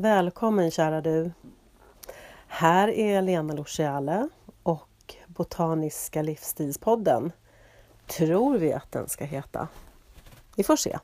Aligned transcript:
Välkommen 0.00 0.70
kära 0.70 1.00
du! 1.00 1.30
Här 2.46 2.88
är 2.88 3.22
Lena 3.22 3.54
Luciale 3.54 4.28
och 4.62 5.14
Botaniska 5.26 6.22
livsstilspodden. 6.22 7.32
Tror 8.06 8.58
vi 8.58 8.72
att 8.72 8.92
den 8.92 9.08
ska 9.08 9.24
heta. 9.24 9.68
Vi 10.56 10.62
får 10.62 10.76
se. 10.76 10.98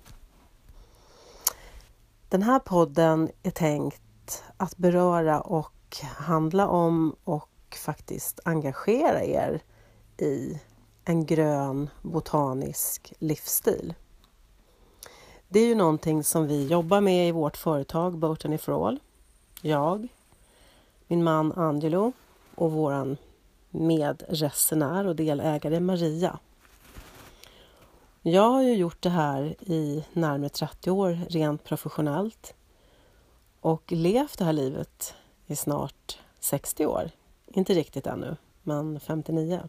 Den 2.28 2.42
här 2.42 2.58
podden 2.58 3.30
är 3.42 3.50
tänkt 3.50 4.44
att 4.56 4.76
beröra 4.76 5.40
och 5.40 5.96
handla 6.02 6.68
om 6.68 7.16
och 7.24 7.76
faktiskt 7.84 8.40
engagera 8.44 9.24
er 9.24 9.62
i 10.18 10.60
en 11.04 11.26
grön 11.26 11.90
botanisk 12.02 13.12
livsstil. 13.18 13.94
Det 15.54 15.60
är 15.60 15.66
ju 15.66 15.74
någonting 15.74 16.24
som 16.24 16.46
vi 16.46 16.66
jobbar 16.66 17.00
med 17.00 17.28
i 17.28 17.32
vårt 17.32 17.56
företag 17.56 18.18
Botany 18.18 18.58
for 18.58 18.88
All. 18.88 19.00
Jag, 19.62 20.08
min 21.06 21.24
man 21.24 21.52
Angelo 21.52 22.12
och 22.54 22.72
våran 22.72 23.16
medresenär 23.70 25.06
och 25.06 25.16
delägare 25.16 25.80
Maria. 25.80 26.38
Jag 28.22 28.50
har 28.50 28.62
ju 28.62 28.74
gjort 28.74 29.02
det 29.02 29.08
här 29.08 29.56
i 29.60 30.04
närmare 30.12 30.48
30 30.48 30.90
år 30.90 31.18
rent 31.28 31.64
professionellt 31.64 32.54
och 33.60 33.92
levt 33.92 34.38
det 34.38 34.44
här 34.44 34.52
livet 34.52 35.14
i 35.46 35.56
snart 35.56 36.18
60 36.40 36.86
år. 36.86 37.10
Inte 37.46 37.74
riktigt 37.74 38.06
ännu, 38.06 38.36
men 38.62 39.00
59. 39.00 39.60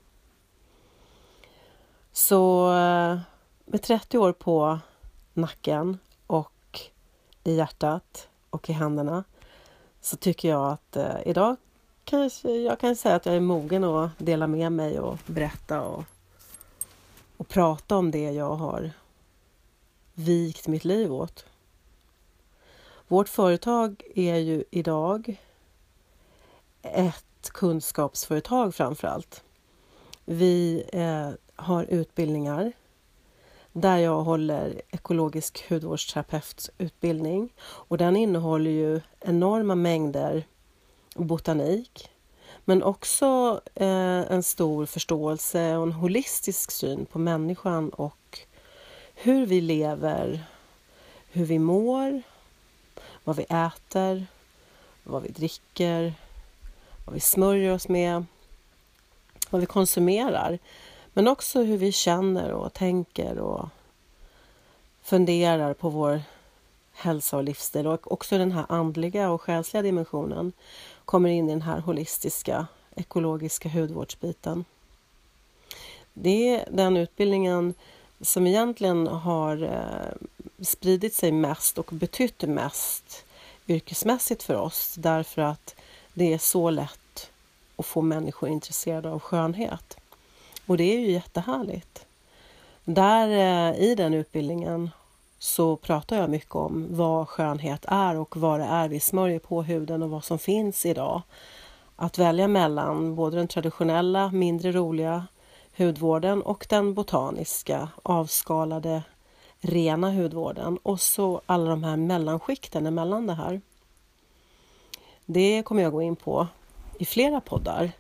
Så 2.12 2.72
eh, 2.74 3.20
med 3.66 3.82
30 3.82 4.18
år 4.18 4.32
på 4.32 4.80
nacken 5.36 5.98
och 6.28 6.80
i 7.44 7.56
hjärtat 7.56 8.30
och 8.50 8.70
i 8.70 8.74
händerna 8.74 9.24
så 10.02 10.16
tycker 10.18 10.50
jag 10.50 10.72
att 10.72 10.96
eh, 10.96 11.16
idag 11.26 11.56
kanske 12.04 12.52
jag 12.52 12.80
kan 12.80 12.96
säga 12.96 13.16
att 13.16 13.26
jag 13.26 13.36
är 13.36 13.40
mogen 13.40 13.84
att 13.84 14.12
dela 14.18 14.48
med 14.48 14.72
mig 14.72 15.00
och 15.00 15.20
berätta 15.26 15.82
och, 15.82 16.04
och 17.38 17.48
prata 17.48 17.98
om 17.98 18.12
det 18.12 18.32
jag 18.32 18.55
har 18.55 18.92
vikt 20.14 20.68
mitt 20.68 20.86
liv 20.86 21.14
åt. 21.14 21.46
Vårt 23.08 23.30
företag 23.30 24.04
är 24.16 24.36
ju 24.36 24.64
idag 24.72 25.38
ett 26.82 27.49
kunskapsföretag 27.49 28.76
framför 28.76 29.08
allt. 29.08 29.44
Vi 30.26 30.86
eh, 30.94 31.30
har 31.55 31.84
utbildningar 31.84 32.72
där 33.77 33.98
jag 33.98 34.23
håller 34.23 34.81
ekologisk 34.91 35.70
hudvårdsterapeututbildning 35.70 37.54
och 37.62 37.98
den 37.98 38.15
innehåller 38.15 38.71
ju 38.71 39.01
enorma 39.20 39.76
mängder 39.76 40.43
botanik 41.15 42.09
men 42.65 42.84
också 42.84 43.62
eh, 43.76 44.31
en 44.31 44.43
stor 44.43 44.85
förståelse 44.85 45.77
och 45.77 45.84
en 45.84 45.91
holistisk 45.91 46.71
syn 46.71 47.05
på 47.05 47.20
människan 47.20 47.90
och 47.90 48.40
hur 49.15 49.46
vi 49.46 49.62
lever, 49.62 50.43
hur 51.31 51.46
vi 51.46 51.59
mår, 51.59 52.21
vad 53.23 53.35
vi 53.35 53.43
äter, 53.43 54.26
vad 55.03 55.23
vi 55.23 55.29
dricker, 55.29 56.13
vad 57.05 57.13
vi 57.13 57.20
smörjer 57.20 57.73
oss 57.73 57.87
med, 57.87 58.26
vad 59.49 59.62
vi 59.62 59.68
konsumerar. 59.68 60.59
Men 61.18 61.27
också 61.27 61.63
hur 61.63 61.77
vi 61.77 61.91
känner 61.91 62.52
och 62.52 62.74
tänker 62.74 63.40
och 63.40 63.70
funderar 65.02 65.74
på 65.74 65.90
vår 65.90 66.22
hälsa 66.94 67.38
och 67.38 67.44
livsstil 67.44 67.88
och 67.88 68.12
också 68.12 68.38
den 68.38 68.52
här 68.52 68.66
andliga 68.69 69.30
och 69.30 69.41
själsliga 69.41 69.81
dimensionen 69.84 70.52
kommer 71.06 71.30
in 71.30 71.50
i 71.50 71.52
den 71.52 71.62
här 71.62 71.80
holistiska 71.80 72.68
ekologiska 72.96 73.69
hudvårdsbiten. 73.69 74.66
Det 76.13 76.50
är 76.50 76.70
den 76.72 76.98
utbildningen 76.98 77.74
som 78.22 78.47
egentligen 78.47 79.08
har 79.08 79.64
eh, 79.64 80.28
spridit 80.66 81.14
sig 81.14 81.32
mest 81.32 81.78
och 81.78 81.90
betytt 81.92 82.42
mest 82.42 83.26
yrkesmässigt 83.68 84.44
för 84.44 84.56
oss 84.56 84.96
därför 84.97 85.42
att 85.42 85.76
det 86.14 86.34
är 86.34 86.38
så 86.38 86.70
lätt 86.70 87.32
att 87.76 87.86
få 87.86 88.02
människor 88.02 88.50
intresserade 88.50 89.09
av 89.09 89.20
skönhet. 89.20 89.97
Och 90.66 90.78
det 90.78 90.84
är 90.84 91.00
ju 91.00 91.12
jättehärligt. 91.12 92.06
Där 92.84 93.28
eh, 93.28 93.81
i 93.81 93.96
den 93.96 94.14
utbildningen 94.14 94.90
så 95.40 95.76
pratar 95.76 96.18
jag 96.18 96.30
mycket 96.30 96.56
om 96.56 96.88
vad 96.90 97.30
skönhet 97.30 97.86
är 97.88 98.16
och 98.16 98.38
vad 98.38 98.59
det 98.59 98.66
är 98.66 98.88
vi 98.88 99.00
smörjer 99.00 99.40
på 99.40 99.64
huden 99.64 100.03
och 100.03 100.09
vad 100.09 100.24
som 100.24 100.40
finns 100.40 100.86
idag. 100.86 101.22
Att 101.96 102.18
välja 102.18 102.48
mellan 102.48 103.16
både 103.16 103.38
den 103.38 103.48
traditionella, 103.48 104.31
mindre 104.31 104.72
roliga 104.72 105.28
hudvården 105.78 106.42
och 106.42 106.66
den 106.70 106.94
botaniska, 106.94 107.90
avskalade, 108.03 109.03
rena 109.59 110.12
hudvården 110.12 110.78
och 110.84 111.02
så 111.02 111.42
alla 111.46 111.70
de 111.70 111.84
här 111.84 111.97
mellanskikten 111.97 112.86
emellan 112.86 113.28
det 113.28 113.34
här. 113.34 113.62
Det 115.26 115.64
kommer 115.64 115.84
jag 115.84 115.92
gå 115.92 116.02
in 116.02 116.16
på 116.16 116.47
i 117.00 117.06
flera 117.06 117.42
poddar, 117.42 117.92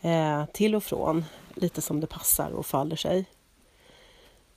eh, 0.00 0.44
till 0.52 0.74
och 0.74 0.84
från, 0.84 1.24
lite 1.54 1.82
som 1.82 2.00
det 2.00 2.06
passar 2.06 2.50
och 2.50 2.66
faller 2.66 2.96
sig. 2.96 3.24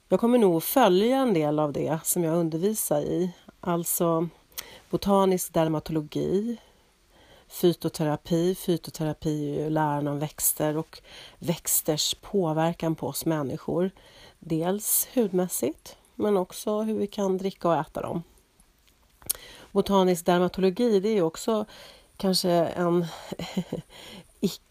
Jag 0.10 0.20
kommer 0.20 0.38
nog 0.38 0.64
följa 0.64 1.18
en 1.18 1.34
del 1.34 1.60
av 1.60 1.74
det 1.74 2.00
som 2.04 2.24
jag 2.24 2.38
undervisar 2.38 3.02
i, 3.02 3.32
alltså 3.60 4.30
botanisk 4.90 5.54
dermatologi, 5.54 6.58
fytoterapi. 7.48 8.56
Fytoterapi 8.56 9.56
är 9.56 9.64
ju 9.64 9.70
läran 9.70 10.08
om 10.08 10.20
växter 10.20 10.78
och 10.78 11.02
växters 11.40 12.16
påverkan 12.16 12.96
på 12.96 13.08
oss 13.08 13.26
människor. 13.26 13.92
Dels 14.40 15.08
hudmässigt, 15.14 15.98
men 16.16 16.38
också 16.38 16.82
hur 16.82 16.98
vi 16.98 17.08
kan 17.08 17.38
dricka 17.38 17.68
och 17.68 17.76
äta 17.76 18.02
dem. 18.02 18.24
Botanisk 19.72 20.26
dermatologi, 20.26 21.00
det 21.00 21.10
är 21.10 21.22
också 21.22 21.66
kanske 22.18 22.52
en 22.52 23.06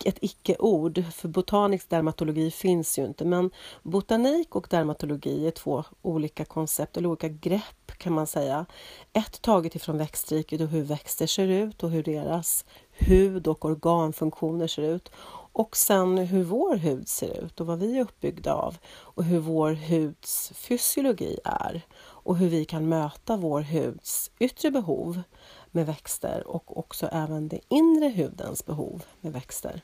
ett 0.05 0.19
icke-ord, 0.21 1.05
för 1.13 1.29
botanisk 1.29 1.91
dermatologi 1.91 2.51
finns 2.51 2.99
ju 2.99 3.07
inte, 3.07 3.25
men 3.25 3.51
botanik 3.83 4.57
och 4.57 4.67
dermatologi 4.71 5.47
är 5.47 5.51
två 5.51 5.85
olika 6.03 6.45
koncept, 6.45 6.97
eller 6.97 7.09
olika 7.09 7.29
grepp 7.29 7.99
kan 7.99 8.13
man 8.13 8.27
säga. 8.27 8.67
Ett 9.13 9.43
taget 9.43 9.75
ifrån 9.75 9.99
växtriket 9.99 10.61
och 10.61 10.69
hur 10.69 10.83
växter 10.83 11.27
ser 11.27 11.49
ut 11.49 11.83
och 11.83 11.91
hur 11.91 12.03
deras 12.03 12.65
hud 12.91 13.47
och 13.47 13.65
organfunktioner 13.65 14.67
ser 14.67 14.83
ut. 14.83 15.11
Och 15.53 15.77
sen 15.77 16.19
hur 16.19 16.45
vår 16.45 16.77
hud 16.77 17.09
ser 17.09 17.45
ut 17.45 17.61
och 17.61 17.67
vad 17.67 17.79
vi 17.79 17.99
är 17.99 18.03
uppbyggda 18.03 18.55
av 18.55 18.77
och 18.87 19.25
hur 19.25 19.39
vår 19.39 19.71
huds 19.71 20.53
fysiologi 20.55 21.39
är 21.45 21.83
och 21.97 22.37
hur 22.37 22.49
vi 22.49 22.65
kan 22.65 22.89
möta 22.89 23.37
vår 23.37 23.61
huds 23.61 24.31
yttre 24.39 24.71
behov 24.71 25.23
med 25.75 25.87
växter 25.87 26.47
och 26.47 26.79
också 26.79 27.09
även 27.12 27.49
den 27.49 27.61
inre 27.69 28.09
hudens 28.09 28.67
behov 28.67 29.05
med 29.21 29.33
växter. 29.33 29.83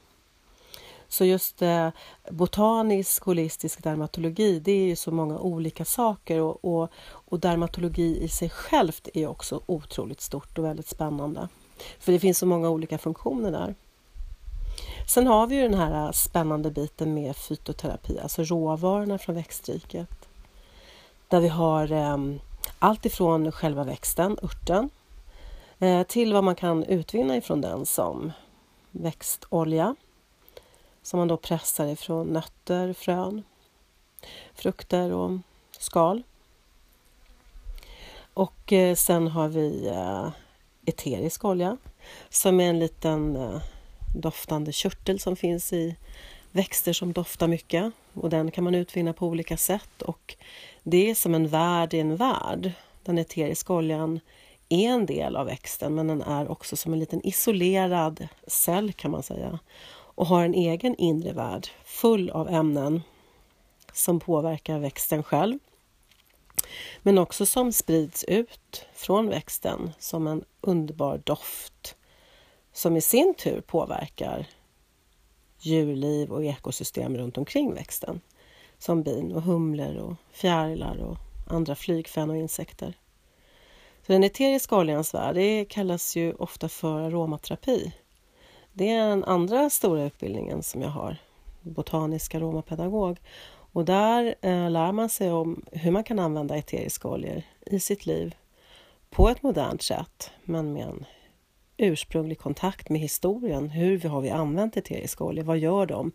Så 1.09 1.25
just 1.25 1.62
eh, 1.62 1.89
botanisk 2.31 3.25
holistisk 3.25 3.83
dermatologi, 3.83 4.61
det 4.61 4.73
är 4.73 4.87
ju 4.87 4.97
så 4.97 5.11
många 5.11 5.39
olika 5.39 5.84
saker 5.84 6.41
och, 6.41 6.65
och, 6.65 6.91
och 7.03 7.41
dermatologi 7.41 8.23
i 8.23 8.28
sig 8.28 8.51
självt 8.51 9.09
är 9.15 9.27
också 9.27 9.61
otroligt 9.67 10.21
stort 10.21 10.59
och 10.59 10.65
väldigt 10.65 10.89
spännande. 10.89 11.49
För 11.99 12.12
det 12.12 12.19
finns 12.19 12.39
så 12.39 12.47
många 12.47 12.71
olika 12.71 12.99
funktioner 12.99 13.51
där. 13.51 13.75
Sen 15.09 15.27
har 15.27 15.47
vi 15.47 15.57
ju 15.57 15.62
den 15.62 15.78
här 15.78 16.07
eh, 16.07 16.12
spännande 16.12 16.71
biten 16.71 17.15
med 17.15 17.37
fytoterapi, 17.37 18.19
alltså 18.19 18.43
råvarorna 18.43 19.19
från 19.19 19.34
växtriket. 19.34 20.28
Där 21.28 21.41
vi 21.41 21.49
har 21.49 21.93
eh, 21.93 22.17
allt 22.78 23.07
ifrån 23.07 23.53
själva 23.53 23.84
växten, 23.84 24.39
örten, 24.43 24.91
Eh, 25.83 26.03
till 26.03 26.33
vad 26.33 26.45
man 26.45 26.55
kan 26.55 26.85
utvinna 26.85 27.37
ifrån 27.37 27.60
den 27.60 27.87
som 27.87 28.33
växtolja 28.91 29.97
som 31.03 31.19
man 31.19 31.28
då 31.28 31.37
pressar 31.37 31.87
ifrån 31.87 32.27
nötter, 32.27 32.93
frön, 32.93 33.43
frukter 34.54 35.13
och 35.13 35.39
skal. 35.78 36.22
Och 38.34 38.72
eh, 38.72 38.95
sen 38.95 39.28
har 39.28 39.49
vi 39.49 39.89
eh, 39.89 40.28
eterisk 40.87 41.45
olja 41.45 41.77
som 42.28 42.60
är 42.60 42.71
en 42.71 42.78
liten 42.78 43.39
doftande 44.16 44.72
körtel 44.72 45.21
som 45.21 45.37
finns 45.37 45.72
i 45.72 45.97
växter 46.51 46.93
som 46.93 47.13
doftar 47.13 47.49
mycket 47.49 47.93
och 48.15 48.31
den 48.31 48.51
kan 48.51 48.65
man 48.65 48.75
utvinna 48.75 49.13
på 49.13 49.27
olika 49.27 49.57
sätt 49.57 50.03
och 50.03 50.37
det 50.83 51.10
är 51.10 51.15
som 51.15 51.34
en 51.34 51.49
värld 51.49 51.95
i 51.95 52.01
en 52.01 52.16
värld. 52.16 52.72
Den 53.04 53.19
eteriska 53.19 53.72
oljan 53.72 54.21
är 54.71 54.89
en 54.89 55.07
del 55.07 55.37
av 55.37 55.47
växten 55.47 55.95
men 55.95 56.07
den 56.07 56.22
är 56.22 56.51
också 56.51 56.77
som 56.77 56.93
en 56.93 56.99
liten 56.99 57.27
isolerad 57.27 58.28
cell 58.47 58.93
kan 58.93 59.11
man 59.11 59.22
säga 59.22 59.59
och 59.93 60.27
har 60.27 60.45
en 60.45 60.55
egen 60.55 60.97
inre 60.97 61.33
värld 61.33 61.69
full 61.84 62.31
av 62.31 62.49
ämnen 62.49 63.03
som 63.93 64.21
påverkar 64.21 64.78
växten 64.78 65.22
själv 65.22 65.59
Men 67.03 67.19
också 67.19 67.47
som 67.47 67.72
sprids 67.72 68.25
ut 68.25 68.87
från 68.95 69.28
växten 69.28 69.91
som 69.99 70.27
en 70.27 70.45
underbar 70.61 71.23
doft 71.25 71.97
som 72.73 72.97
i 72.97 73.01
sin 73.01 73.34
tur 73.34 73.61
påverkar 73.61 74.47
djurliv 75.61 76.33
och 76.33 76.45
ekosystem 76.45 77.16
runt 77.16 77.39
omkring 77.39 77.75
växten 77.75 78.21
som 78.78 79.03
bin 79.03 79.33
och 79.33 79.43
humlor 79.43 79.97
och 79.97 80.15
fjärilar 80.33 80.97
och 80.97 81.16
andra 81.47 81.75
flygfän 81.75 82.31
och 82.31 82.37
insekter. 82.37 82.95
Den 84.10 84.24
eteriska 84.24 84.77
oljans 84.77 85.15
värld 85.15 85.34
det 85.34 85.65
kallas 85.65 86.16
ju 86.16 86.33
ofta 86.33 86.68
för 86.68 87.01
aromaterapi. 87.01 87.92
Det 88.72 88.91
är 88.91 89.09
den 89.09 89.24
andra 89.24 89.71
stora 89.71 90.04
utbildningen 90.04 90.62
som 90.62 90.83
jag 90.83 90.89
har, 90.89 91.16
botanisk 91.62 92.34
aromapedagog. 92.34 93.18
Och 93.72 93.84
där 93.84 94.34
eh, 94.41 94.71
lär 94.71 94.92
man 94.92 95.09
sig 95.09 95.33
om 95.33 95.62
hur 95.72 95.91
man 95.91 96.04
kan 96.04 96.18
använda 96.18 96.57
eteriska 96.57 97.09
oljor 97.09 97.42
i 97.66 97.80
sitt 97.80 98.07
liv 98.07 98.34
på 99.10 99.28
ett 99.28 99.42
modernt 99.42 99.83
sätt, 99.83 100.30
men 100.42 100.72
med 100.72 100.86
en 100.86 101.04
ursprunglig 101.77 102.39
kontakt 102.39 102.89
med 102.89 103.01
historien. 103.01 103.71
Hur 103.71 104.01
har 104.01 104.21
vi 104.21 104.30
använt 104.30 104.77
eteriska 104.77 105.24
oljor? 105.24 105.45
Vad 105.45 105.59
gör 105.59 105.86
de? 105.86 106.13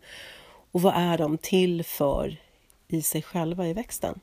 Och 0.72 0.82
vad 0.82 0.94
är 0.96 1.18
de 1.18 1.38
till 1.38 1.84
för 1.84 2.36
i 2.88 3.02
sig 3.02 3.22
själva 3.22 3.66
i 3.66 3.72
växten? 3.72 4.20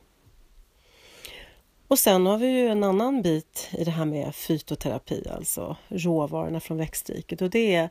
Och 1.88 2.00
sen 2.00 2.26
har 2.26 2.38
vi 2.38 2.48
ju 2.48 2.68
en 2.68 2.84
annan 2.84 3.22
bit 3.22 3.70
i 3.72 3.84
det 3.84 3.92
här 3.92 4.06
med 4.06 4.36
fytoterapi, 4.36 5.24
alltså 5.36 5.76
råvarorna 5.90 6.60
från 6.60 6.78
växtriket. 6.78 7.42
Och 7.42 7.50
det 7.50 7.76
är 7.76 7.90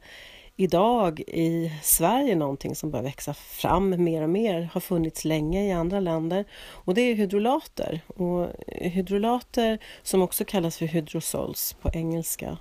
idag 0.57 1.21
i 1.21 1.73
Sverige 1.83 2.37
någonting 2.37 2.75
som 2.75 2.91
börjar 2.91 3.05
växa 3.05 3.35
fram 3.35 4.05
mer 4.05 4.23
och 4.23 4.31
mer, 4.31 4.71
har 4.73 4.81
funnits 4.81 5.25
länge 5.25 5.65
i 5.65 5.73
andra 5.73 6.01
länder. 6.01 6.45
Och 6.63 6.95
det 6.95 7.01
är 7.01 7.15
hydrolater. 7.15 8.01
Och 8.07 8.49
hydrolater 8.67 9.79
som 10.03 10.23
också 10.23 10.45
kallas 10.45 10.79
för 10.79 10.87
hydrosols 10.87 11.77
på 11.83 11.91
engelska. 11.95 12.59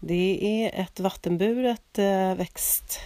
Det 0.00 0.38
är 0.42 0.80
ett 0.80 1.00
vattenburet 1.00 1.98
eh, 1.98 2.34
växtämne 2.34 3.02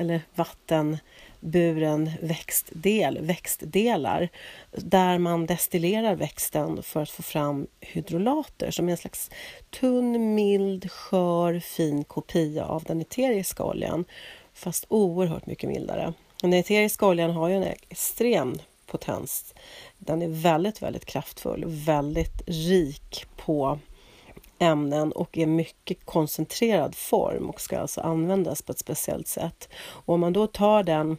eller 0.00 0.20
vatten 0.34 0.98
buren 1.46 2.10
växtdel, 2.22 3.18
växtdelar 3.20 4.28
där 4.70 5.18
man 5.18 5.46
destillerar 5.46 6.14
växten 6.14 6.82
för 6.82 7.02
att 7.02 7.10
få 7.10 7.22
fram 7.22 7.66
hydrolater 7.80 8.70
som 8.70 8.88
är 8.88 8.92
en 8.92 8.96
slags 8.96 9.30
tunn, 9.70 10.34
mild, 10.34 10.90
skör, 10.90 11.60
fin 11.60 12.04
kopia 12.04 12.64
av 12.64 12.82
den 12.84 13.00
eteriska 13.00 13.64
oljan 13.64 14.04
fast 14.54 14.86
oerhört 14.88 15.46
mycket 15.46 15.70
mildare. 15.70 16.12
Den 16.42 16.52
eteriska 16.52 17.06
oljan 17.06 17.30
har 17.30 17.48
ju 17.48 17.54
en 17.54 17.62
extrem 17.62 18.58
potens. 18.86 19.54
Den 19.98 20.22
är 20.22 20.28
väldigt, 20.28 20.82
väldigt 20.82 21.04
kraftfull, 21.04 21.64
väldigt 21.66 22.42
rik 22.46 23.26
på 23.36 23.78
ämnen 24.58 25.12
och 25.12 25.38
är 25.38 25.46
mycket 25.46 26.06
koncentrerad 26.06 26.94
form 26.94 27.50
och 27.50 27.60
ska 27.60 27.78
alltså 27.78 28.00
användas 28.00 28.62
på 28.62 28.72
ett 28.72 28.78
speciellt 28.78 29.28
sätt. 29.28 29.68
Och 29.76 30.14
om 30.14 30.20
man 30.20 30.32
då 30.32 30.46
tar 30.46 30.82
den 30.82 31.16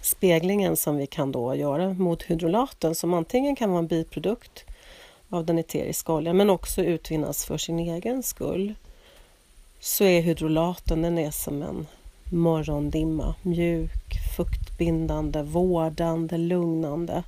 speglingen 0.00 0.76
som 0.76 0.96
vi 0.96 1.06
kan 1.06 1.32
då 1.32 1.54
göra 1.54 1.94
mot 1.94 2.22
hydrolaten 2.22 2.94
som 2.94 3.14
antingen 3.14 3.56
kan 3.56 3.70
vara 3.70 3.78
en 3.78 3.86
biprodukt 3.86 4.64
av 5.30 5.44
den 5.44 5.58
eteriska 5.58 6.12
oljan 6.12 6.36
men 6.36 6.50
också 6.50 6.82
utvinnas 6.82 7.44
för 7.44 7.58
sin 7.58 7.78
egen 7.78 8.22
skull 8.22 8.74
så 9.80 10.04
är 10.04 10.20
hydrolaten 10.20 11.02
den 11.02 11.18
är 11.18 11.30
som 11.30 11.62
en 11.62 11.86
morgondimma, 12.32 13.34
mjuk, 13.42 14.16
fuktbindande, 14.36 15.42
vårdande, 15.42 16.38
lugnande. 16.38 17.22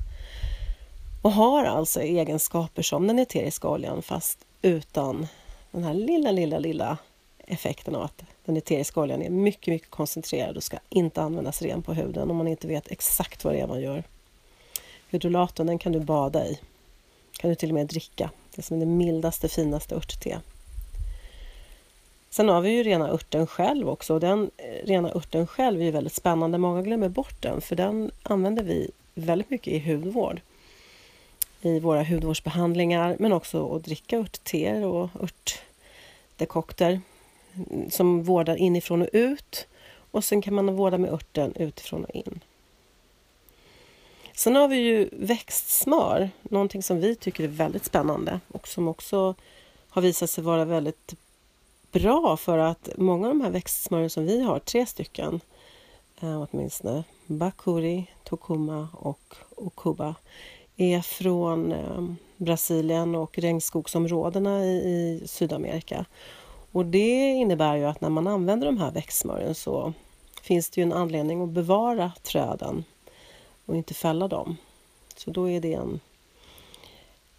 Och 1.22 1.32
har 1.32 1.64
alltså 1.64 2.00
egenskaper 2.00 2.82
som 2.82 3.06
den 3.06 3.18
eteriska 3.18 3.68
oljan 3.68 4.02
fast 4.02 4.38
utan 4.62 5.26
den 5.70 5.84
här 5.84 5.94
lilla, 5.94 6.30
lilla, 6.30 6.58
lilla 6.58 6.98
effekten 7.46 7.94
av 7.94 8.02
att 8.02 8.22
den 8.48 8.56
eteriska 8.56 9.00
oljan 9.00 9.22
är 9.22 9.30
mycket, 9.30 9.66
mycket 9.66 9.90
koncentrerad 9.90 10.56
och 10.56 10.62
ska 10.62 10.78
inte 10.88 11.22
användas 11.22 11.62
ren 11.62 11.82
på 11.82 11.94
huden 11.94 12.30
om 12.30 12.36
man 12.36 12.48
inte 12.48 12.68
vet 12.68 12.90
exakt 12.90 13.44
vad 13.44 13.54
det 13.54 13.60
är 13.60 13.66
man 13.66 13.80
gör. 13.80 14.04
Hydrolaten 15.08 15.66
den 15.66 15.78
kan 15.78 15.92
du 15.92 16.00
bada 16.00 16.46
i. 16.46 16.58
kan 17.38 17.50
du 17.50 17.56
till 17.56 17.68
och 17.70 17.74
med 17.74 17.86
dricka. 17.86 18.30
Det 18.54 18.60
är 18.60 18.62
som 18.62 18.80
det 18.80 18.86
mildaste, 18.86 19.48
finaste 19.48 19.94
örtte. 19.94 20.40
Sen 22.30 22.48
har 22.48 22.60
vi 22.60 22.70
ju 22.70 22.82
rena 22.82 23.08
örten 23.08 23.46
själv 23.46 23.88
också 23.88 24.14
och 24.14 24.20
den 24.20 24.50
eh, 24.56 24.86
rena 24.86 25.12
örten 25.12 25.46
själv 25.46 25.82
är 25.82 25.92
väldigt 25.92 26.14
spännande. 26.14 26.58
Många 26.58 26.82
glömmer 26.82 27.08
bort 27.08 27.42
den 27.42 27.60
för 27.60 27.76
den 27.76 28.10
använder 28.22 28.62
vi 28.62 28.90
väldigt 29.14 29.50
mycket 29.50 29.72
i 29.72 29.78
hudvård. 29.78 30.40
I 31.60 31.80
våra 31.80 32.04
hudvårdsbehandlingar 32.04 33.16
men 33.18 33.32
också 33.32 33.74
att 33.74 33.84
dricka 33.84 34.18
örtteer 34.18 34.84
och 34.84 35.10
örtdekokter 35.20 37.00
som 37.90 38.22
vårdar 38.22 38.56
inifrån 38.56 39.02
och 39.02 39.08
ut 39.12 39.66
och 40.10 40.24
sen 40.24 40.42
kan 40.42 40.54
man 40.54 40.76
vårda 40.76 40.98
med 40.98 41.12
örten 41.12 41.52
utifrån 41.56 42.04
och 42.04 42.14
in. 42.14 42.40
Sen 44.34 44.56
har 44.56 44.68
vi 44.68 44.76
ju 44.76 45.08
växtsmör, 45.12 46.30
någonting 46.42 46.82
som 46.82 47.00
vi 47.00 47.14
tycker 47.14 47.44
är 47.44 47.48
väldigt 47.48 47.84
spännande 47.84 48.40
och 48.48 48.68
som 48.68 48.88
också 48.88 49.34
har 49.88 50.02
visat 50.02 50.30
sig 50.30 50.44
vara 50.44 50.64
väldigt 50.64 51.14
bra 51.92 52.36
för 52.36 52.58
att 52.58 52.88
många 52.96 53.28
av 53.28 53.34
de 53.34 53.40
här 53.40 53.50
växtsmören 53.50 54.10
som 54.10 54.26
vi 54.26 54.42
har, 54.42 54.58
tre 54.58 54.86
stycken 54.86 55.40
eh, 56.20 56.42
åtminstone, 56.42 57.04
Bakuri, 57.26 58.06
Tokuma 58.24 58.88
och 58.92 59.34
Okuba, 59.56 60.14
är 60.76 61.00
från 61.00 61.72
eh, 61.72 62.04
Brasilien 62.36 63.14
och 63.14 63.38
regnskogsområdena 63.38 64.64
i, 64.64 64.76
i 64.76 65.22
Sydamerika. 65.26 66.04
Och 66.72 66.86
det 66.86 67.30
innebär 67.30 67.76
ju 67.76 67.84
att 67.84 68.00
när 68.00 68.08
man 68.08 68.26
använder 68.26 68.66
de 68.66 68.78
här 68.78 68.90
växtsmörjen 68.90 69.54
så 69.54 69.92
finns 70.42 70.70
det 70.70 70.80
ju 70.80 70.82
en 70.82 70.92
anledning 70.92 71.42
att 71.42 71.48
bevara 71.48 72.12
träden 72.22 72.84
och 73.66 73.76
inte 73.76 73.94
fälla 73.94 74.28
dem. 74.28 74.56
Så 75.16 75.30
då 75.30 75.48
är 75.48 75.60
det 75.60 75.74
en, 75.74 76.00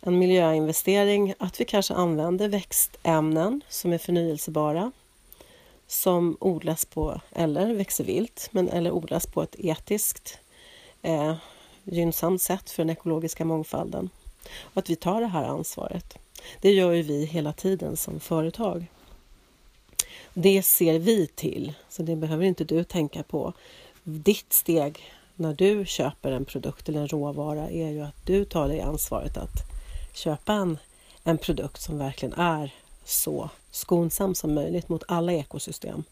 en 0.02 0.20
miljöinvestering 0.20 1.34
att 1.40 1.62
vi 1.62 1.66
kanske 1.66 1.94
använder 1.94 2.48
växtämnen 2.50 3.62
som 3.70 3.94
är 3.94 3.98
förnyelsebara 3.98 4.92
som 5.88 6.38
odlas 6.40 6.86
på, 6.86 7.22
eller 7.32 7.74
växer 7.74 8.04
vilt, 8.04 8.50
men, 8.52 8.70
eller 8.70 8.92
odlas 8.92 9.28
på 9.28 9.44
ett 9.44 9.56
etiskt 9.60 10.40
eh, 11.02 11.36
gynnsamt 11.84 12.42
sätt 12.42 12.70
för 12.70 12.84
den 12.84 12.90
ekologiska 12.90 13.46
mångfalden. 13.46 14.10
Och 14.62 14.78
att 14.78 14.90
vi 14.90 14.96
tar 14.96 15.22
det 15.22 15.28
här 15.28 15.44
ansvaret. 15.44 16.18
Det 16.62 16.72
gör 16.72 16.92
ju 16.92 17.02
vi 17.02 17.26
hela 17.26 17.54
tiden 17.54 17.98
som 17.98 18.20
företag. 18.20 18.86
Det 20.42 20.64
ser 20.64 21.00
vi 21.00 21.28
till, 21.28 21.74
så 21.90 22.04
det 22.04 22.16
behöver 22.16 22.46
inte 22.46 22.64
du 22.64 22.84
tänka 22.84 23.24
på. 23.24 23.54
Ditt 24.04 24.54
steg 24.54 25.00
när 25.36 25.54
du 25.54 25.86
köper 25.86 26.32
en 26.32 26.46
produkt 26.46 26.90
eller 26.90 27.00
en 27.00 27.08
råvara 27.08 27.70
är 27.70 27.90
ju 27.90 28.02
att 28.02 28.26
du 28.26 28.46
tar 28.46 28.68
dig 28.68 28.82
ansvaret 28.82 29.38
att 29.38 29.64
köpa 30.14 30.54
en, 30.54 30.78
en 31.24 31.38
produkt 31.38 31.82
som 31.82 31.98
verkligen 31.98 32.34
är 32.34 32.74
så 33.06 33.50
skonsam 33.72 34.36
som 34.36 34.54
möjligt 34.54 34.90
mot 34.90 35.04
alla 35.08 35.34
ekosystem 35.34 36.04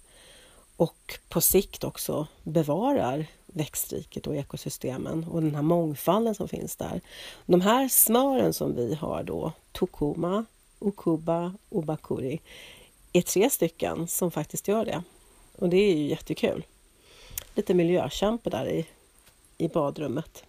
och 0.78 1.20
på 1.30 1.42
sikt 1.42 1.84
också 1.84 2.28
bevarar 2.44 3.26
växtriket 3.46 4.28
och 4.28 4.36
ekosystemen 4.36 5.24
och 5.24 5.42
den 5.42 5.56
här 5.56 5.62
mångfalden 5.62 6.36
som 6.36 6.48
finns 6.48 6.76
där. 6.76 7.02
De 7.46 7.62
här 7.62 7.88
smören 7.88 8.54
som 8.54 8.76
vi 8.76 8.96
har 8.96 9.24
då, 9.24 9.52
Tokuma, 9.72 10.46
okuba 10.80 11.54
och 11.70 11.84
Bakuri, 11.84 12.40
är 13.14 13.22
tre 13.22 13.50
stycken 13.50 14.08
som 14.08 14.32
faktiskt 14.32 14.68
gör 14.68 14.86
det. 14.86 15.04
Och 15.56 15.70
det 15.70 15.78
är 15.78 15.96
ju 15.96 16.08
jättekul. 16.08 16.66
Lite 17.56 17.74
miljökämpe 17.74 18.50
där 18.50 18.70
i, 18.70 18.88
i 19.58 19.68
badrummet. 19.68 20.44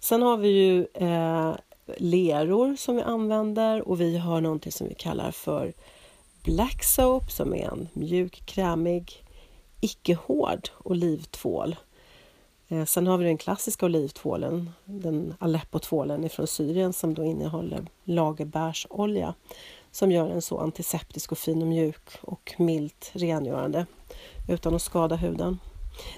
Sen 0.00 0.22
har 0.22 0.36
vi 0.36 0.48
ju 0.48 0.86
eh, 0.94 1.54
leror 1.96 2.76
som 2.76 2.96
vi 2.96 3.02
använder 3.02 3.88
och 3.88 4.00
vi 4.00 4.18
har 4.18 4.40
någonting 4.40 4.72
som 4.72 4.88
vi 4.88 4.94
kallar 4.94 5.30
för 5.30 5.72
Black 6.44 6.84
Soap 6.84 7.30
som 7.30 7.54
är 7.54 7.68
en 7.70 7.88
mjuk, 7.92 8.46
krämig, 8.46 9.24
icke 9.80 10.14
hård 10.14 10.68
olivtvål. 10.82 11.76
Eh, 12.68 12.84
sen 12.84 13.06
har 13.06 13.18
vi 13.18 13.24
den 13.24 13.38
klassiska 13.38 13.86
olivtvålen, 13.86 14.70
den 14.84 15.34
Aleppo-tvålen 15.38 16.28
från 16.28 16.46
Syrien 16.46 16.92
som 16.92 17.14
då 17.14 17.24
innehåller 17.24 17.86
lagerbärsolja 18.04 19.34
som 19.90 20.12
gör 20.12 20.28
den 20.28 20.42
så 20.42 20.58
antiseptisk 20.58 21.32
och 21.32 21.38
fin 21.38 21.62
och 21.62 21.68
mjuk 21.68 22.08
och 22.20 22.54
milt 22.58 23.10
rengörande 23.14 23.86
utan 24.48 24.74
att 24.74 24.82
skada 24.82 25.16
huden. 25.16 25.58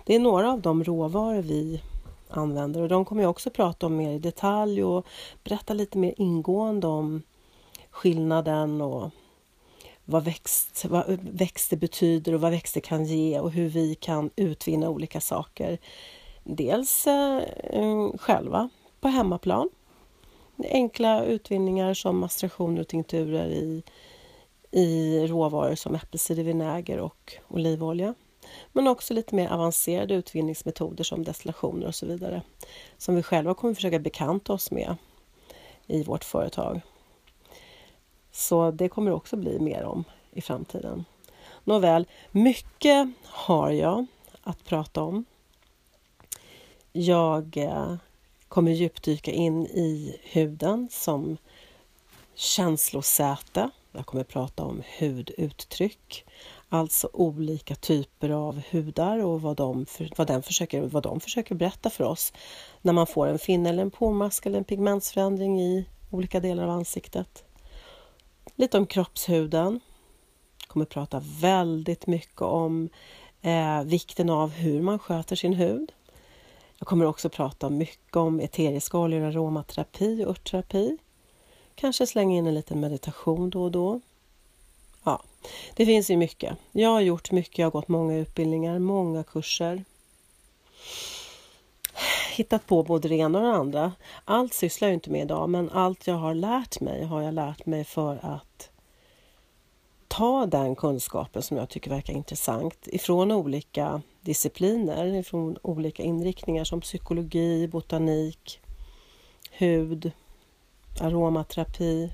Det 0.05 0.15
är 0.15 0.21
några 0.21 0.53
av 0.53 0.61
de 0.61 0.85
råvaror 0.85 1.43
vi 1.43 1.83
använder 2.29 2.83
och 2.83 2.89
de 2.89 3.05
kommer 3.05 3.23
jag 3.23 3.31
också 3.31 3.51
prata 3.51 3.87
om 3.87 3.97
mer 3.97 4.11
i 4.11 4.19
detalj 4.19 4.85
och 4.85 5.07
berätta 5.45 5.75
lite 5.75 5.99
mer 5.99 6.15
ingående 6.17 6.87
om 6.87 7.23
skillnaden 7.91 8.81
och 8.81 9.11
vad, 10.05 10.25
växt, 10.25 10.85
vad 10.85 11.19
växter 11.21 11.77
betyder 11.77 12.35
och 12.35 12.41
vad 12.41 12.51
växter 12.51 12.81
kan 12.81 13.05
ge 13.05 13.41
och 13.41 13.51
hur 13.51 13.69
vi 13.69 13.95
kan 13.95 14.31
utvinna 14.37 14.89
olika 14.89 15.21
saker 15.21 15.79
dels 16.45 17.07
eh, 17.07 18.11
själva 18.19 18.69
på 19.01 19.09
hemmaplan. 19.09 19.69
Enkla 20.69 21.25
utvinningar 21.25 21.95
som 21.95 22.19
mastrationer 22.19 22.81
och 22.81 22.89
tinkturer 22.89 23.47
i, 23.47 23.83
i 24.71 25.19
råvaror 25.27 25.75
som 25.75 25.95
äppelcidervinäger 25.95 26.99
och 26.99 27.37
olivolja. 27.49 28.15
Men 28.73 28.89
också 28.89 29.15
lite 29.15 29.35
mer 29.35 29.49
avancerade 29.49 30.15
utvinningsmetoder 30.15 31.05
som 31.05 31.25
destillationer 31.25 31.87
och 31.87 31.95
så 31.95 32.07
vidare 32.07 32.43
som 32.99 33.15
vi 33.17 33.23
själva 33.23 33.55
kommer 33.55 33.75
försöka 33.75 33.99
bekanta 33.99 34.53
oss 34.53 34.71
med 34.71 34.97
i 35.87 36.03
vårt 36.03 36.25
företag. 36.25 36.81
Så 38.33 38.71
det 38.71 38.89
kommer 38.89 39.11
också 39.11 39.37
bli 39.37 39.59
mer 39.61 39.85
om 39.85 40.05
i 40.33 40.41
framtiden. 40.41 41.05
Nåväl, 41.65 42.07
mycket 42.31 43.09
har 43.25 43.71
jag 43.71 44.07
att 44.43 44.65
prata 44.65 45.03
om. 45.03 45.25
Jag 46.93 47.57
eh, 47.57 47.95
kommer 48.51 48.73
djupdyka 48.73 49.31
in 49.31 49.67
i 49.67 50.21
huden 50.23 50.89
som 50.91 51.37
känslosäte. 52.35 53.71
Jag 53.93 54.07
kommer 54.07 54.25
prata 54.25 54.65
om 54.65 54.83
huduttryck, 54.99 56.25
alltså 56.69 57.11
olika 57.13 57.75
typer 57.75 58.31
av 58.31 58.63
hudar 58.71 59.19
och 59.19 59.43
vad 59.43 59.57
de, 59.57 59.87
vad, 60.17 60.27
den 60.27 60.43
försöker, 60.43 60.83
vad 60.83 61.03
de 61.03 61.21
försöker 61.21 61.55
berätta 61.55 61.91
för 61.91 62.05
oss 62.05 62.33
när 62.83 62.93
man 62.93 63.07
får 63.07 63.27
en 63.27 63.39
finne 63.39 63.69
eller 63.69 63.83
en 63.83 63.91
pormask 63.91 64.47
eller 64.47 64.59
en 64.59 64.65
pigmentsförändring 64.65 65.61
i 65.61 65.87
olika 66.11 66.41
delar 66.41 66.65
av 66.65 66.71
ansiktet. 66.71 67.45
Lite 68.57 68.79
om 68.79 68.87
kroppshuden. 68.87 69.81
Jag 70.61 70.69
kommer 70.69 70.87
prata 70.87 71.23
väldigt 71.41 72.07
mycket 72.07 72.43
om 72.43 72.89
eh, 73.43 73.83
vikten 73.83 74.31
av 74.31 74.51
hur 74.51 74.83
man 74.83 74.99
sköter 74.99 75.37
sin 75.37 75.55
hud. 75.55 75.93
Jag 76.81 76.89
kommer 76.89 77.07
också 77.07 77.29
prata 77.29 77.71
mycket 77.71 78.17
om 78.17 78.41
eteriska 78.41 78.99
oljor, 78.99 79.23
aromaterapi 79.23 80.25
och 80.25 80.31
örtterapi. 80.31 80.99
Kanske 81.75 82.07
slänga 82.07 82.37
in 82.37 82.47
en 82.47 82.55
liten 82.55 82.81
meditation 82.81 83.51
då 83.51 83.63
och 83.63 83.71
då. 83.71 84.01
Ja, 85.05 85.23
det 85.77 85.87
finns 85.87 86.11
ju 86.11 86.17
mycket. 86.17 86.57
Jag 86.73 86.89
har 86.89 87.01
gjort 87.01 87.31
mycket, 87.31 87.59
jag 87.59 87.67
har 87.67 87.71
gått 87.71 87.89
många 87.89 88.17
utbildningar, 88.17 88.79
många 88.79 89.23
kurser. 89.23 89.85
Hittat 92.37 92.67
på 92.67 92.83
både 92.83 93.09
det 93.09 93.17
ena 93.17 93.39
och 93.39 93.45
det 93.45 93.53
andra. 93.53 93.93
Allt 94.25 94.55
sysslar 94.55 94.89
jag 94.89 94.95
inte 94.95 95.11
med 95.11 95.23
idag, 95.23 95.49
men 95.51 95.71
allt 95.71 96.07
jag 96.07 96.15
har 96.15 96.35
lärt 96.35 96.81
mig 96.81 97.05
har 97.05 97.23
jag 97.23 97.35
lärt 97.35 97.67
mig 97.67 97.85
för 97.85 98.17
att 98.23 98.71
ta 100.09 100.47
den 100.47 100.77
kunskapen 100.77 101.43
som 101.43 101.57
jag 101.57 101.69
tycker 101.69 101.91
verkar 101.91 102.15
intressant 102.15 102.79
ifrån 102.87 103.33
olika 103.33 104.03
discipliner, 104.21 105.23
från 105.23 105.57
olika 105.63 106.03
inriktningar 106.03 106.65
som 106.65 106.81
psykologi, 106.81 107.69
botanik, 107.69 108.61
hud, 109.51 110.13
aromaterapi, 111.01 112.11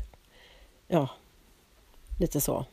ja, 0.88 1.08
lite 2.18 2.40
så. 2.40 2.64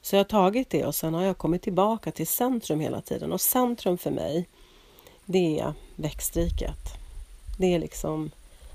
Så 0.00 0.16
jag 0.16 0.20
har 0.20 0.24
tagit 0.24 0.70
det 0.70 0.84
och 0.84 0.94
sen 0.94 1.14
har 1.14 1.22
jag 1.22 1.38
kommit 1.38 1.62
tillbaka 1.62 2.10
till 2.10 2.26
centrum 2.26 2.80
hela 2.80 3.00
tiden 3.00 3.32
och 3.32 3.40
centrum 3.40 3.98
för 3.98 4.10
mig 4.10 4.48
det 5.24 5.58
är 5.60 5.72
växtriket. 5.96 6.94
Det 7.58 7.74
är 7.74 7.78
liksom 7.78 8.30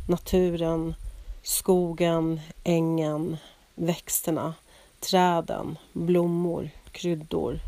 naturen, 0.07 0.95
skogen, 1.43 2.39
ängen, 2.63 3.37
växterna, 3.75 4.53
träden, 4.99 5.77
blommor, 5.93 6.69
kryddor, 6.91 7.59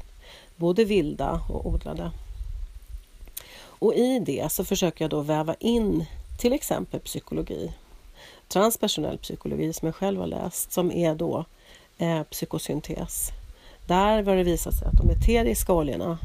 både 0.62 0.86
vilda 0.86 1.41
och 1.50 1.65
odlade. 1.65 2.12
Och 3.63 3.94
i 3.94 4.20
det 4.20 4.51
så 4.51 4.65
försöker 4.65 5.03
jag 5.03 5.10
då 5.10 5.22
väva 5.22 5.56
in 5.60 6.06
till 6.38 6.53
exempel 6.53 7.00
psykologi, 7.00 7.72
transpersonell 8.48 9.18
psykologi 9.18 9.74
som 9.74 9.86
jag 9.86 9.96
själv 9.96 10.20
har 10.20 10.27
läst, 10.27 10.72
som 10.72 10.91
är 10.91 11.15
då 11.15 11.46
eh, 11.98 12.24
psykosyntes. 12.24 13.30
Där 13.88 14.24
har 14.24 14.36
det 14.36 14.44
visat 14.44 14.74
sig 14.74 14.88
att 14.88 14.98
de 14.98 15.10
eteriska 15.10 15.74
oljorna 15.74 16.18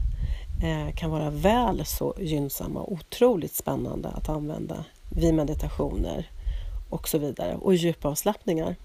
eh, 0.62 0.94
kan 0.94 1.10
vara 1.10 1.30
väl 1.30 1.86
så 1.86 2.14
gynnsamma 2.18 2.80
och 2.80 2.92
otroligt 2.92 3.54
spännande 3.54 4.08
att 4.08 4.28
använda 4.28 4.84
vid 5.10 5.34
meditationer 5.34 6.30
och 6.90 7.08
så 7.08 7.18
vidare 7.18 7.56
och 7.56 7.74
djupavslappningar. 7.74 8.76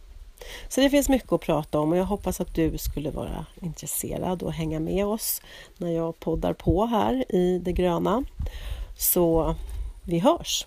Så 0.69 0.81
det 0.81 0.89
finns 0.89 1.09
mycket 1.09 1.31
att 1.31 1.41
prata 1.41 1.79
om 1.79 1.91
och 1.91 1.97
jag 1.97 2.05
hoppas 2.05 2.41
att 2.41 2.55
du 2.55 2.77
skulle 2.77 3.11
vara 3.11 3.45
intresserad 3.61 4.43
och 4.43 4.53
hänga 4.53 4.79
med 4.79 5.05
oss 5.05 5.41
när 5.77 5.91
jag 5.91 6.19
poddar 6.19 6.53
på 6.53 6.85
här 6.85 7.25
i 7.29 7.59
det 7.59 7.71
gröna. 7.71 8.23
Så 8.97 9.55
vi 10.05 10.19
hörs! 10.19 10.65